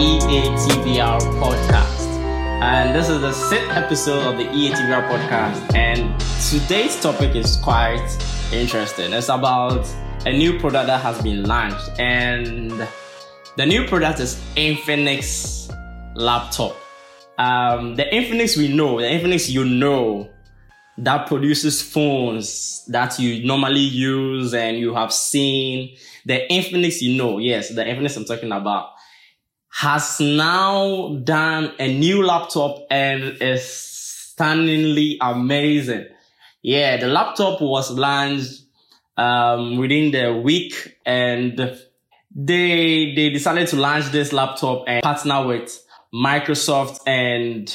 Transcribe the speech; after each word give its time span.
EATVR 0.00 1.20
podcast. 1.42 2.08
And 2.62 2.94
this 2.96 3.10
is 3.10 3.20
the 3.20 3.34
sixth 3.34 3.68
episode 3.68 4.32
of 4.32 4.38
the 4.38 4.44
EATVR 4.44 5.06
podcast. 5.10 5.74
And 5.74 6.18
today's 6.48 6.98
topic 7.02 7.36
is 7.36 7.58
quite 7.58 8.08
interesting. 8.50 9.12
It's 9.12 9.28
about 9.28 9.86
a 10.24 10.32
new 10.32 10.58
product 10.58 10.86
that 10.86 11.02
has 11.02 11.20
been 11.20 11.44
launched. 11.44 11.90
And 12.00 12.88
the 13.58 13.66
new 13.66 13.86
product 13.88 14.20
is 14.20 14.36
Infinix 14.56 15.70
laptop. 16.14 16.76
Um, 17.36 17.96
the 17.96 18.04
Infinix 18.04 18.56
we 18.56 18.68
know, 18.68 19.00
the 19.00 19.06
Infinix 19.06 19.50
you 19.50 19.66
know, 19.66 20.30
that 20.96 21.26
produces 21.26 21.82
phones 21.82 22.86
that 22.86 23.18
you 23.18 23.46
normally 23.46 23.80
use 23.80 24.54
and 24.54 24.78
you 24.78 24.94
have 24.94 25.12
seen. 25.12 25.94
The 26.24 26.46
Infinix 26.50 27.02
you 27.02 27.18
know, 27.18 27.36
yes, 27.36 27.68
the 27.68 27.84
Infinix 27.84 28.16
I'm 28.16 28.24
talking 28.24 28.50
about 28.50 28.92
has 29.72 30.20
now 30.20 31.16
done 31.24 31.72
a 31.78 31.98
new 31.98 32.24
laptop 32.24 32.86
and 32.90 33.40
is 33.40 33.64
stunningly 33.66 35.18
amazing. 35.20 36.06
Yeah, 36.62 36.96
the 36.98 37.06
laptop 37.06 37.60
was 37.60 37.90
launched 37.90 38.62
um, 39.16 39.78
within 39.78 40.10
the 40.10 40.40
week 40.42 40.98
and 41.06 41.78
they 42.34 43.14
they 43.14 43.30
decided 43.30 43.68
to 43.68 43.76
launch 43.76 44.06
this 44.06 44.32
laptop 44.32 44.84
and 44.86 45.02
partner 45.02 45.46
with 45.46 45.82
Microsoft 46.14 47.00
and 47.06 47.68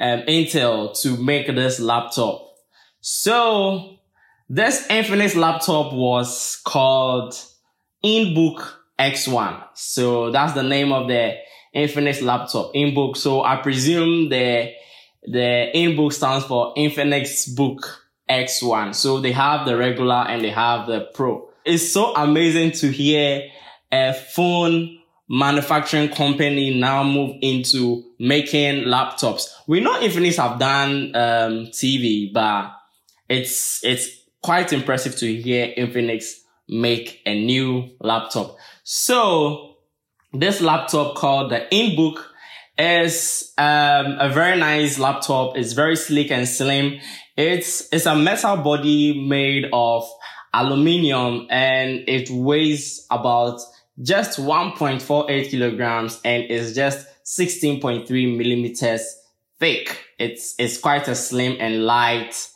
um, 0.00 0.20
Intel 0.22 0.98
to 1.02 1.16
make 1.16 1.46
this 1.46 1.80
laptop. 1.80 2.54
So 3.00 3.98
this 4.48 4.86
Infinix 4.88 5.36
laptop 5.36 5.92
was 5.92 6.60
called 6.64 7.34
InBook 8.04 8.77
X1. 8.98 9.64
So 9.74 10.30
that's 10.30 10.54
the 10.54 10.62
name 10.62 10.92
of 10.92 11.08
the 11.08 11.36
Infinix 11.74 12.22
laptop, 12.22 12.74
InBook. 12.74 13.16
So 13.16 13.42
I 13.42 13.56
presume 13.56 14.28
the, 14.28 14.72
the 15.22 15.70
InBook 15.74 16.12
stands 16.12 16.44
for 16.44 16.74
Infinix 16.74 17.54
Book 17.54 18.08
X1. 18.28 18.94
So 18.94 19.20
they 19.20 19.32
have 19.32 19.66
the 19.66 19.76
regular 19.76 20.24
and 20.28 20.42
they 20.42 20.50
have 20.50 20.86
the 20.86 21.08
Pro. 21.14 21.48
It's 21.64 21.92
so 21.92 22.14
amazing 22.14 22.72
to 22.72 22.90
hear 22.90 23.48
a 23.92 24.14
phone 24.14 24.98
manufacturing 25.28 26.08
company 26.08 26.78
now 26.78 27.04
move 27.04 27.36
into 27.42 28.02
making 28.18 28.84
laptops. 28.84 29.48
We 29.66 29.80
know 29.80 30.00
Infinix 30.00 30.36
have 30.36 30.58
done 30.58 31.14
um, 31.14 31.66
TV, 31.66 32.32
but 32.32 32.72
it's 33.28 33.84
it's 33.84 34.08
quite 34.42 34.72
impressive 34.72 35.16
to 35.16 35.34
hear 35.34 35.72
Infinix 35.76 36.40
make 36.68 37.20
a 37.26 37.44
new 37.44 37.90
laptop. 38.00 38.56
So 38.84 39.76
this 40.32 40.60
laptop 40.60 41.16
called 41.16 41.50
the 41.50 41.66
InBook 41.72 42.22
is 42.78 43.52
um, 43.58 44.16
a 44.18 44.30
very 44.32 44.58
nice 44.58 44.98
laptop. 44.98 45.56
It's 45.56 45.72
very 45.72 45.96
sleek 45.96 46.30
and 46.30 46.46
slim. 46.48 47.00
It's 47.36 47.88
it's 47.92 48.06
a 48.06 48.14
metal 48.14 48.56
body 48.58 49.26
made 49.26 49.66
of 49.72 50.08
aluminium 50.52 51.46
and 51.50 52.04
it 52.08 52.30
weighs 52.30 53.06
about 53.10 53.60
just 54.00 54.38
1.48 54.38 55.50
kilograms 55.50 56.20
and 56.24 56.44
is 56.44 56.74
just 56.74 57.06
16.3 57.24 58.36
millimeters 58.36 59.16
thick. 59.58 60.04
It's 60.18 60.54
it's 60.58 60.78
quite 60.78 61.08
a 61.08 61.14
slim 61.14 61.56
and 61.60 61.84
light, 61.84 62.48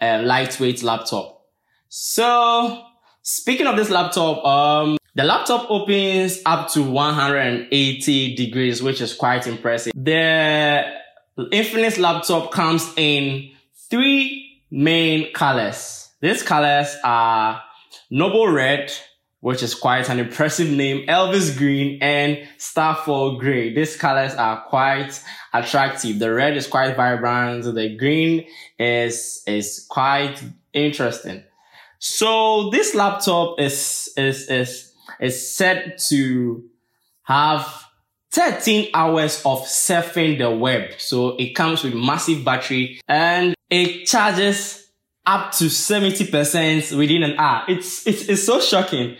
uh, 0.00 0.22
lightweight 0.24 0.82
laptop. 0.82 1.42
So 1.88 2.82
speaking 3.26 3.66
of 3.66 3.76
this 3.76 3.90
laptop, 3.90 4.44
um, 4.44 4.96
the 5.16 5.24
laptop 5.24 5.68
opens 5.68 6.38
up 6.46 6.68
to 6.70 6.82
180 6.82 8.36
degrees, 8.36 8.82
which 8.82 9.00
is 9.00 9.14
quite 9.14 9.46
impressive. 9.46 9.92
The 9.96 10.84
Infinix 11.38 11.98
laptop 11.98 12.52
comes 12.52 12.88
in 12.96 13.50
three 13.90 14.62
main 14.70 15.32
colors. 15.32 16.10
These 16.20 16.42
colors 16.42 16.96
are 17.02 17.62
Noble 18.10 18.48
Red, 18.48 18.92
which 19.40 19.62
is 19.62 19.74
quite 19.74 20.08
an 20.08 20.20
impressive 20.20 20.70
name, 20.70 21.06
Elvis 21.08 21.56
Green, 21.56 21.98
and 22.00 22.46
Starfall 22.58 23.38
Gray. 23.38 23.74
These 23.74 23.96
colors 23.96 24.34
are 24.34 24.62
quite 24.62 25.20
attractive. 25.52 26.20
The 26.20 26.32
red 26.32 26.56
is 26.56 26.66
quite 26.66 26.96
vibrant. 26.96 27.64
The 27.64 27.96
green 27.96 28.46
is, 28.78 29.42
is 29.46 29.84
quite 29.88 30.40
interesting. 30.72 31.42
So 32.08 32.70
this 32.70 32.94
laptop 32.94 33.60
is, 33.60 34.12
is, 34.16 34.48
is 34.48 34.92
is 35.20 35.56
said 35.56 35.98
to 36.08 36.64
have 37.24 37.84
13 38.32 38.90
hours 38.94 39.42
of 39.44 39.62
surfing 39.62 40.38
the 40.38 40.50
web. 40.50 40.92
So 40.98 41.36
it 41.36 41.54
comes 41.54 41.82
with 41.82 41.94
massive 41.94 42.44
battery 42.44 43.00
and 43.08 43.54
it 43.70 44.06
charges 44.06 44.88
up 45.24 45.52
to 45.52 45.64
70% 45.64 46.96
within 46.96 47.22
an 47.22 47.36
hour. 47.38 47.64
It's, 47.68 48.06
it's, 48.06 48.28
it's 48.28 48.44
so 48.44 48.60
shocking. 48.60 49.16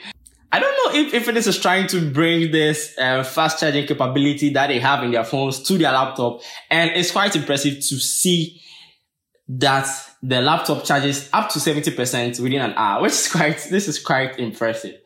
I 0.53 0.61
don't 0.61 0.95
know 0.95 1.01
if, 1.01 1.13
if 1.13 1.29
is 1.29 1.59
trying 1.59 1.89
to 1.89 2.11
bring 2.11 2.53
this 2.53 2.95
uh, 2.99 3.25
fast 3.25 3.59
charging 3.59 3.87
capability 3.87 4.51
that 4.51 4.69
they 4.69 4.79
have 4.79 5.03
in 5.03 5.11
their 5.11 5.25
phones 5.25 5.61
to 5.65 5.77
their 5.77 5.91
laptop. 5.91 6.43
And 6.71 6.91
it's 6.91 7.11
quite 7.11 7.35
impressive 7.35 7.75
to 7.75 7.99
see 7.99 8.63
that 9.49 9.89
the 10.23 10.41
laptop 10.41 10.85
charges 10.85 11.29
up 11.33 11.51
to 11.51 11.59
70% 11.59 12.41
within 12.41 12.61
an 12.61 12.75
hour, 12.77 13.03
which 13.03 13.13
is 13.13 13.29
quite, 13.31 13.59
this 13.71 13.89
is 13.89 13.99
quite 13.99 14.39
impressive. 14.39 14.97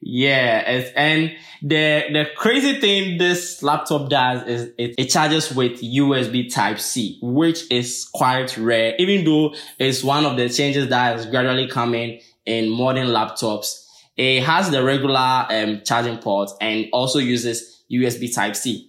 Yeah, 0.00 0.62
and 0.94 1.34
the 1.60 2.04
the 2.12 2.26
crazy 2.36 2.80
thing 2.80 3.18
this 3.18 3.64
laptop 3.64 4.08
does 4.08 4.46
is 4.46 4.70
it, 4.78 4.94
it 4.96 5.06
charges 5.06 5.52
with 5.52 5.82
USB 5.82 6.52
Type 6.52 6.78
C, 6.78 7.18
which 7.20 7.68
is 7.68 8.08
quite 8.14 8.56
rare, 8.56 8.94
even 8.98 9.24
though 9.24 9.56
it's 9.76 10.04
one 10.04 10.24
of 10.24 10.36
the 10.36 10.48
changes 10.48 10.88
that 10.90 11.18
is 11.18 11.26
gradually 11.26 11.66
coming 11.66 12.20
in 12.46 12.70
modern 12.70 13.08
laptops. 13.08 13.86
It 14.16 14.44
has 14.44 14.70
the 14.70 14.84
regular 14.84 15.46
um, 15.50 15.82
charging 15.84 16.18
port 16.18 16.50
and 16.60 16.86
also 16.92 17.18
uses 17.18 17.82
USB 17.90 18.32
Type 18.32 18.54
C. 18.54 18.88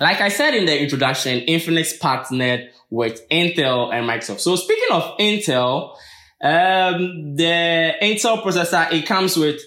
Like 0.00 0.20
I 0.20 0.28
said 0.28 0.54
in 0.54 0.66
the 0.66 0.82
introduction, 0.82 1.40
Infinix 1.46 2.00
partnered 2.00 2.70
with 2.90 3.28
Intel 3.28 3.92
and 3.92 4.08
Microsoft. 4.08 4.40
So 4.40 4.56
speaking 4.56 4.88
of 4.92 5.18
Intel, 5.18 5.96
um, 6.40 7.36
the 7.36 7.94
Intel 8.02 8.42
processor, 8.42 8.92
it 8.92 9.06
comes 9.06 9.36
with 9.36 9.60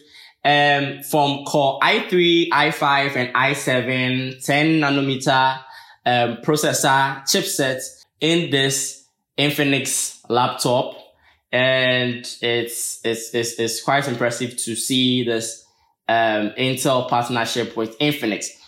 um, 0.46 1.04
from 1.04 1.44
Core 1.46 1.80
i3, 1.82 2.50
i5, 2.50 3.16
and 3.16 3.34
i7 3.34 4.46
10 4.46 4.68
nanometer 4.80 5.60
um, 6.06 6.38
processor 6.38 7.22
chipset 7.24 7.82
in 8.22 8.50
this 8.50 9.06
Infinix 9.38 10.22
laptop. 10.30 10.96
And 11.52 12.20
it's, 12.42 13.02
it's, 13.04 13.34
it's, 13.34 13.60
it's 13.60 13.82
quite 13.82 14.08
impressive 14.08 14.56
to 14.58 14.76
see 14.76 15.24
this 15.24 15.66
um, 16.08 16.52
Intel 16.58 17.10
partnership 17.10 17.76
with 17.76 17.98
Infinix. 18.00 18.59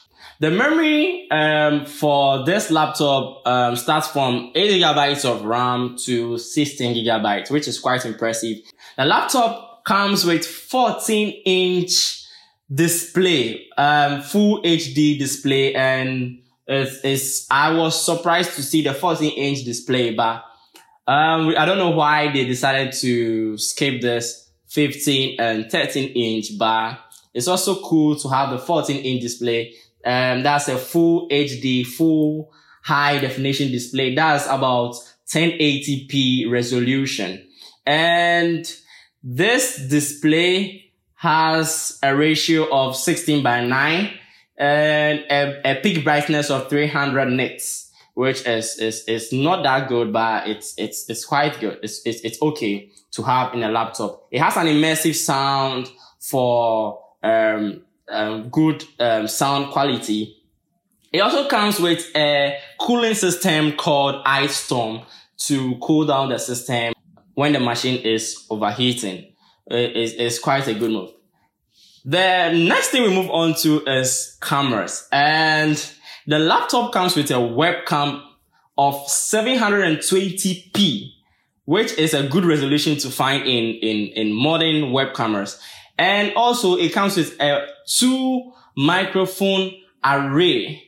The 0.41 0.49
memory 0.49 1.29
um, 1.29 1.85
for 1.85 2.43
this 2.45 2.71
laptop 2.71 3.45
um, 3.45 3.75
starts 3.75 4.07
from 4.07 4.51
8 4.55 4.71
gigabytes 4.71 5.23
of 5.23 5.45
RAM 5.45 5.97
to 6.05 6.39
16 6.39 6.95
gigabytes, 6.95 7.51
which 7.51 7.67
is 7.67 7.79
quite 7.79 8.07
impressive. 8.07 8.57
The 8.97 9.05
laptop 9.05 9.85
comes 9.85 10.25
with 10.25 10.43
14 10.43 11.43
inch 11.45 12.25
display, 12.73 13.67
um, 13.77 14.23
full 14.23 14.63
HD 14.63 15.19
display. 15.19 15.75
And 15.75 16.41
it's, 16.65 16.99
it's, 17.03 17.47
I 17.51 17.73
was 17.73 18.03
surprised 18.03 18.55
to 18.55 18.63
see 18.63 18.81
the 18.81 18.95
14 18.95 19.31
inch 19.33 19.63
display, 19.63 20.15
but, 20.15 20.43
um, 21.07 21.53
I 21.55 21.65
don't 21.65 21.77
know 21.77 21.91
why 21.91 22.33
they 22.33 22.45
decided 22.45 22.93
to 22.93 23.59
skip 23.59 24.01
this 24.01 24.49
15 24.69 25.39
and 25.39 25.69
13 25.69 26.09
inch, 26.15 26.57
but 26.57 26.97
it's 27.31 27.47
also 27.47 27.79
cool 27.83 28.15
to 28.15 28.27
have 28.29 28.49
the 28.49 28.57
14 28.57 29.05
inch 29.05 29.21
display. 29.21 29.75
Um, 30.05 30.43
that's 30.43 30.67
a 30.67 30.77
full 30.77 31.29
HD, 31.29 31.85
full 31.85 32.51
high 32.83 33.19
definition 33.19 33.71
display. 33.71 34.15
That's 34.15 34.45
about 34.45 34.95
1080p 35.27 36.49
resolution. 36.51 37.47
And 37.85 38.71
this 39.23 39.77
display 39.77 40.91
has 41.15 41.99
a 42.01 42.15
ratio 42.15 42.67
of 42.71 42.95
16 42.95 43.43
by 43.43 43.63
9 43.63 44.13
and 44.57 45.19
a, 45.29 45.71
a 45.71 45.75
peak 45.81 46.03
brightness 46.03 46.49
of 46.49 46.69
300 46.69 47.29
nits, 47.29 47.91
which 48.13 48.45
is, 48.47 48.77
is, 48.79 49.03
is 49.05 49.31
not 49.31 49.63
that 49.63 49.87
good, 49.87 50.11
but 50.11 50.47
it's, 50.47 50.73
it's, 50.77 51.09
it's 51.09 51.25
quite 51.25 51.59
good. 51.59 51.79
It's, 51.83 52.01
it's, 52.05 52.21
it's 52.21 52.41
okay 52.41 52.89
to 53.11 53.23
have 53.23 53.53
in 53.53 53.63
a 53.63 53.69
laptop. 53.69 54.27
It 54.31 54.41
has 54.41 54.57
an 54.57 54.67
immersive 54.67 55.15
sound 55.15 55.89
for, 56.19 57.03
um, 57.23 57.83
um, 58.11 58.49
good, 58.49 58.83
um, 58.99 59.27
sound 59.27 59.71
quality. 59.71 60.37
It 61.11 61.19
also 61.19 61.47
comes 61.47 61.79
with 61.79 62.09
a 62.15 62.57
cooling 62.79 63.15
system 63.15 63.73
called 63.73 64.21
Ice 64.25 64.55
Storm 64.55 65.01
to 65.45 65.75
cool 65.81 66.05
down 66.05 66.29
the 66.29 66.39
system 66.39 66.93
when 67.33 67.53
the 67.53 67.59
machine 67.59 68.01
is 68.01 68.45
overheating. 68.49 69.33
It's, 69.67 70.13
it's 70.13 70.39
quite 70.39 70.67
a 70.67 70.73
good 70.73 70.91
move. 70.91 71.11
The 72.03 72.51
next 72.53 72.89
thing 72.89 73.03
we 73.03 73.13
move 73.13 73.29
on 73.29 73.53
to 73.55 73.83
is 73.85 74.37
cameras. 74.41 75.07
And 75.11 75.77
the 76.25 76.39
laptop 76.39 76.93
comes 76.93 77.15
with 77.15 77.29
a 77.31 77.35
webcam 77.35 78.23
of 78.77 78.95
720p, 79.05 81.11
which 81.65 81.93
is 81.97 82.13
a 82.13 82.27
good 82.27 82.45
resolution 82.45 82.97
to 82.97 83.09
find 83.09 83.43
in, 83.43 83.75
in, 83.75 84.07
in 84.13 84.33
modern 84.33 84.91
web 84.91 85.13
cameras. 85.13 85.59
And 85.97 86.33
also 86.35 86.75
it 86.77 86.93
comes 86.93 87.17
with 87.17 87.39
a 87.39 87.67
two 87.85 88.51
microphone 88.75 89.73
array 90.03 90.83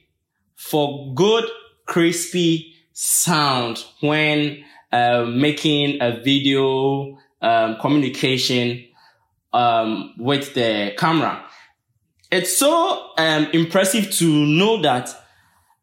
for 0.55 1.13
good 1.13 1.45
crispy 1.85 2.73
sound 2.93 3.83
when 3.99 4.63
uh, 4.91 5.25
making 5.25 6.01
a 6.01 6.19
video 6.21 7.17
um, 7.41 7.77
communication 7.79 8.85
um, 9.51 10.13
with 10.17 10.53
the 10.53 10.93
camera. 10.97 11.43
It's 12.31 12.57
so 12.57 13.11
um, 13.17 13.47
impressive 13.53 14.11
to 14.13 14.45
know 14.45 14.81
that 14.81 15.09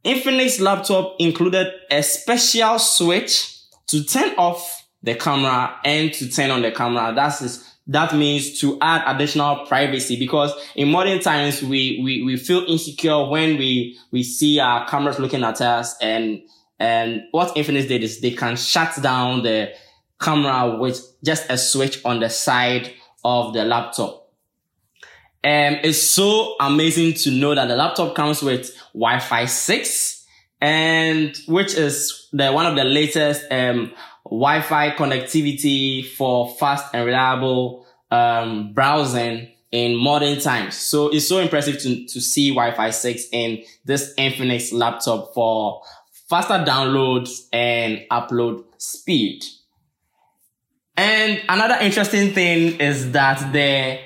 Infinix 0.04 0.60
laptop 0.60 1.16
included 1.18 1.72
a 1.90 2.02
special 2.02 2.78
switch 2.78 3.58
to 3.88 4.02
turn 4.02 4.34
off 4.36 4.79
the 5.02 5.14
camera 5.14 5.78
and 5.84 6.12
to 6.12 6.28
turn 6.28 6.50
on 6.50 6.62
the 6.62 6.72
camera. 6.72 7.12
That's 7.14 7.70
that 7.86 8.14
means 8.14 8.60
to 8.60 8.78
add 8.80 9.02
additional 9.16 9.66
privacy 9.66 10.16
because 10.16 10.52
in 10.76 10.90
modern 10.90 11.18
times 11.18 11.60
we, 11.60 12.00
we, 12.04 12.22
we 12.22 12.36
feel 12.36 12.64
insecure 12.68 13.28
when 13.28 13.58
we, 13.58 13.98
we 14.12 14.22
see 14.22 14.60
our 14.60 14.86
cameras 14.86 15.18
looking 15.18 15.42
at 15.42 15.60
us 15.60 15.96
and, 16.00 16.40
and 16.78 17.22
what 17.32 17.54
Infinix 17.56 17.88
did 17.88 18.04
is 18.04 18.20
they 18.20 18.30
can 18.30 18.56
shut 18.56 19.02
down 19.02 19.42
the 19.42 19.72
camera 20.20 20.78
with 20.78 21.00
just 21.24 21.50
a 21.50 21.58
switch 21.58 22.00
on 22.04 22.20
the 22.20 22.30
side 22.30 22.92
of 23.24 23.54
the 23.54 23.64
laptop. 23.64 24.30
And 25.42 25.76
um, 25.76 25.80
it's 25.84 26.00
so 26.00 26.54
amazing 26.60 27.14
to 27.14 27.30
know 27.32 27.54
that 27.54 27.66
the 27.66 27.74
laptop 27.74 28.14
comes 28.14 28.40
with 28.40 28.72
Wi-Fi 28.92 29.46
6 29.46 30.26
and 30.60 31.36
which 31.48 31.74
is 31.74 32.28
the 32.32 32.52
one 32.52 32.66
of 32.66 32.76
the 32.76 32.84
latest 32.84 33.50
um, 33.50 33.92
Wi-Fi 34.30 34.90
connectivity 34.92 36.06
for 36.06 36.48
fast 36.48 36.94
and 36.94 37.04
reliable 37.04 37.86
um, 38.10 38.72
browsing 38.72 39.48
in 39.72 39.96
modern 39.96 40.40
times. 40.40 40.76
So 40.76 41.08
it's 41.08 41.28
so 41.28 41.38
impressive 41.38 41.80
to, 41.82 42.06
to 42.06 42.20
see 42.20 42.50
Wi-Fi 42.50 42.90
6 42.90 43.24
in 43.32 43.62
this 43.84 44.14
Infinix 44.16 44.72
laptop 44.72 45.34
for 45.34 45.82
faster 46.28 46.64
downloads 46.64 47.46
and 47.52 48.04
upload 48.10 48.64
speed. 48.78 49.44
And 50.96 51.40
another 51.48 51.76
interesting 51.80 52.32
thing 52.32 52.80
is 52.80 53.12
that 53.12 53.52
the 53.52 53.98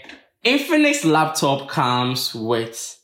Infinix 0.44 1.04
laptop 1.04 1.68
comes 1.68 2.34
with 2.34 2.98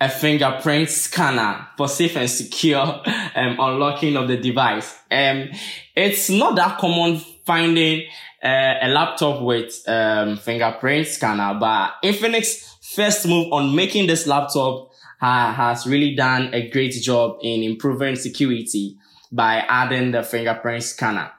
a 0.00 0.08
fingerprint 0.08 0.90
scanner 0.90 1.68
for 1.76 1.88
safe 1.88 2.16
and 2.16 2.28
secure 2.28 2.80
um, 2.82 3.56
unlocking 3.58 4.16
of 4.16 4.28
the 4.28 4.36
device. 4.36 4.94
Um, 5.10 5.48
it's 5.94 6.28
not 6.28 6.56
that 6.56 6.78
common 6.78 7.20
finding 7.46 8.06
uh, 8.42 8.74
a 8.82 8.88
laptop 8.88 9.42
with 9.42 9.82
um, 9.88 10.36
fingerprint 10.36 11.06
scanner, 11.06 11.58
but 11.58 11.94
Infinix 12.04 12.94
first 12.94 13.26
move 13.26 13.52
on 13.52 13.74
making 13.74 14.06
this 14.06 14.26
laptop 14.26 14.90
uh, 15.20 15.52
has 15.52 15.86
really 15.86 16.14
done 16.14 16.52
a 16.52 16.68
great 16.68 16.92
job 16.92 17.38
in 17.42 17.62
improving 17.62 18.16
security 18.16 18.98
by 19.32 19.64
adding 19.66 20.10
the 20.10 20.22
fingerprint 20.22 20.82
scanner. 20.82 21.30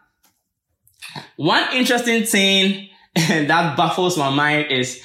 One 1.36 1.64
interesting 1.74 2.24
thing 2.24 2.90
that 3.16 3.78
baffles 3.78 4.18
my 4.18 4.32
mind 4.32 4.72
is 4.72 5.02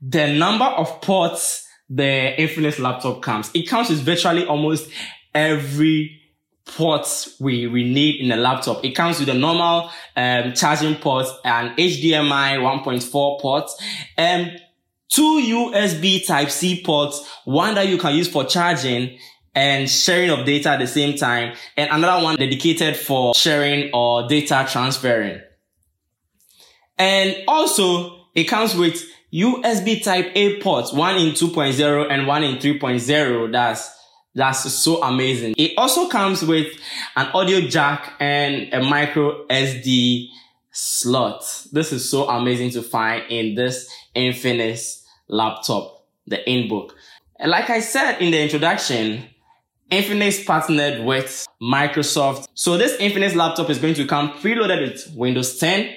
the 0.00 0.32
number 0.32 0.64
of 0.64 1.00
ports 1.00 1.65
the 1.88 2.34
Infinix 2.38 2.78
laptop 2.78 3.22
comes. 3.22 3.50
It 3.54 3.64
comes 3.64 3.90
with 3.90 4.00
virtually 4.00 4.46
almost 4.46 4.90
every 5.34 6.20
port 6.66 7.28
we, 7.38 7.66
we 7.66 7.84
need 7.84 8.20
in 8.20 8.32
a 8.32 8.36
laptop. 8.36 8.84
It 8.84 8.92
comes 8.92 9.20
with 9.20 9.28
a 9.28 9.34
normal 9.34 9.90
um, 10.16 10.52
charging 10.52 10.96
port, 10.96 11.26
an 11.44 11.76
HDMI 11.76 12.58
1.4 12.58 13.40
port, 13.40 13.70
and 14.16 14.60
two 15.08 15.40
USB 15.42 16.26
type 16.26 16.50
C 16.50 16.82
ports, 16.82 17.26
one 17.44 17.74
that 17.76 17.88
you 17.88 17.98
can 17.98 18.14
use 18.14 18.28
for 18.28 18.44
charging 18.44 19.18
and 19.54 19.88
sharing 19.88 20.30
of 20.30 20.44
data 20.44 20.70
at 20.70 20.80
the 20.80 20.86
same 20.86 21.16
time, 21.16 21.56
and 21.76 21.88
another 21.90 22.22
one 22.22 22.36
dedicated 22.36 22.94
for 22.96 23.34
sharing 23.34 23.90
or 23.94 24.28
data 24.28 24.66
transferring. 24.70 25.40
And 26.98 27.36
also, 27.48 28.25
it 28.36 28.44
comes 28.44 28.76
with 28.76 29.02
USB 29.32 30.04
type 30.04 30.30
A 30.34 30.60
ports, 30.60 30.92
one 30.92 31.16
in 31.16 31.32
2.0 31.32 32.10
and 32.10 32.26
one 32.26 32.44
in 32.44 32.58
3.0. 32.58 33.50
That's, 33.50 33.90
that's 34.34 34.70
so 34.72 35.02
amazing. 35.02 35.54
It 35.56 35.72
also 35.76 36.08
comes 36.08 36.44
with 36.44 36.68
an 37.16 37.26
audio 37.28 37.62
jack 37.62 38.12
and 38.20 38.72
a 38.72 38.82
micro 38.82 39.46
SD 39.46 40.28
slot. 40.70 41.66
This 41.72 41.92
is 41.92 42.08
so 42.10 42.28
amazing 42.28 42.70
to 42.72 42.82
find 42.82 43.24
in 43.30 43.54
this 43.54 43.90
Infinix 44.14 45.02
laptop, 45.28 46.04
the 46.26 46.38
InBook. 46.46 46.90
And 47.38 47.50
like 47.50 47.70
I 47.70 47.80
said 47.80 48.18
in 48.20 48.30
the 48.30 48.42
introduction, 48.42 49.24
Infinix 49.90 50.44
partnered 50.44 51.04
with 51.04 51.46
Microsoft. 51.62 52.48
So 52.54 52.76
this 52.76 52.96
Infinix 52.98 53.34
laptop 53.34 53.70
is 53.70 53.78
going 53.78 53.94
to 53.94 54.06
come 54.06 54.32
preloaded 54.32 54.82
with 54.82 55.16
Windows 55.16 55.58
10, 55.58 55.94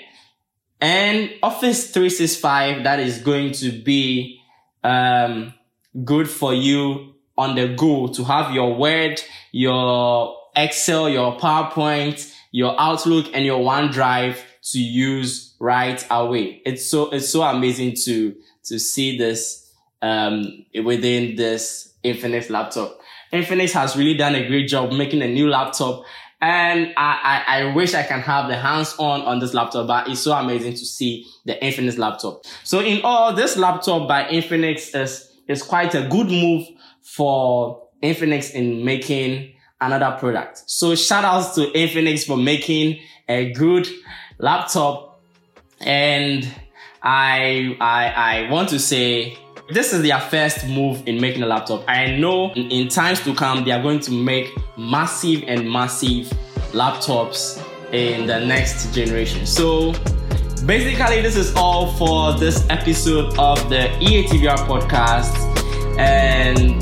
and 0.82 1.32
Office 1.44 1.92
365 1.92 2.84
that 2.84 3.00
is 3.00 3.20
going 3.20 3.52
to 3.54 3.72
be 3.72 4.42
um, 4.84 5.54
good 6.04 6.30
for 6.30 6.54
you 6.54 7.16
on 7.38 7.56
the 7.56 7.74
go 7.76 8.08
to 8.08 8.24
have 8.24 8.54
your 8.54 8.76
Word, 8.76 9.22
your 9.52 10.38
Excel, 10.56 11.10
your 11.10 11.38
PowerPoint, 11.38 12.34
your 12.52 12.80
Outlook, 12.80 13.28
and 13.34 13.46
your 13.46 13.60
OneDrive 13.60 14.38
to 14.72 14.80
use 14.80 15.56
right 15.60 16.06
away. 16.10 16.62
It's 16.66 16.90
so 16.90 17.10
it's 17.12 17.30
so 17.30 17.44
amazing 17.44 17.96
to 18.04 18.36
to 18.66 18.80
see 18.80 19.18
this 19.18 19.72
um, 20.02 20.66
within 20.84 21.36
this 21.36 21.94
Infinix 22.04 22.50
laptop. 22.50 23.00
Infinix 23.32 23.72
has 23.72 23.96
really 23.96 24.16
done 24.16 24.36
a 24.36 24.48
great 24.48 24.68
job 24.68 24.92
making 24.92 25.22
a 25.22 25.28
new 25.28 25.50
laptop 25.50 26.04
and 26.42 26.94
I, 26.96 27.44
I, 27.48 27.60
I, 27.60 27.76
wish 27.76 27.94
I 27.94 28.04
can 28.04 28.22
have 28.22 28.48
the 28.48 28.56
hands 28.56 28.96
on 28.98 29.22
on 29.24 29.40
this 29.40 29.54
laptop, 29.54 29.88
but 29.88 30.08
it's 30.08 30.22
so 30.22 30.32
amazing 30.32 30.74
to 30.74 30.86
see 30.86 31.26
the 31.46 31.56
Infinix 31.62 31.98
laptop. 31.98 32.44
So 32.64 32.80
in 32.80 33.02
all, 33.04 33.34
this 33.34 33.58
laptop 33.58 34.08
by 34.08 34.24
Infinix 34.24 34.96
is, 34.96 35.30
is 35.48 35.62
quite 35.62 35.94
a 35.96 36.08
good 36.08 36.28
move 36.28 36.66
for 37.02 37.88
Infinix 38.02 38.54
in 38.54 38.86
making 38.86 39.54
another 39.82 40.18
product. 40.18 40.64
So 40.70 40.96
shout 40.96 41.26
outs 41.26 41.56
to 41.56 41.62
Infinix 41.72 42.26
for 42.26 42.38
making 42.38 43.00
a 43.28 43.52
good 43.52 43.88
laptop. 44.38 45.22
And 45.82 46.48
I, 47.02 47.76
I, 47.82 48.46
I 48.48 48.52
want 48.52 48.70
to 48.70 48.80
say 48.80 49.38
this 49.72 49.94
is 49.94 50.02
their 50.02 50.20
first 50.20 50.68
move 50.68 51.08
in 51.08 51.22
making 51.22 51.44
a 51.44 51.46
laptop. 51.46 51.84
I 51.88 52.18
know 52.18 52.52
in, 52.54 52.72
in 52.72 52.88
times 52.88 53.22
to 53.22 53.34
come, 53.36 53.64
they 53.64 53.72
are 53.72 53.82
going 53.82 54.00
to 54.02 54.12
make 54.12 54.52
massive 54.78 55.44
and 55.48 55.70
massive 55.70 56.28
laptops 56.72 57.64
in 57.94 58.26
the 58.26 58.40
next 58.46 58.94
generation. 58.94 59.46
So 59.46 59.94
basically, 60.66 61.22
this 61.22 61.36
is 61.36 61.54
all 61.56 61.94
for 61.94 62.38
this 62.38 62.66
episode 62.70 63.38
of 63.38 63.70
the 63.70 63.90
EATVR 64.00 64.58
podcast. 64.68 65.36
And 66.00 66.82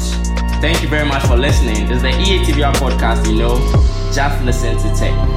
thank 0.61 0.81
you 0.81 0.87
very 0.87 1.07
much 1.07 1.23
for 1.23 1.35
listening. 1.35 1.87
This 1.87 1.97
is 1.97 2.03
the 2.03 2.11
EATVR 2.11 2.73
podcast, 2.75 3.27
you 3.27 3.37
know, 3.37 3.57
just 4.13 4.43
listen 4.43 4.77
to 4.77 4.99
tech. 4.99 5.36